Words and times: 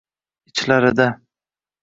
Ichlarida 0.51 1.07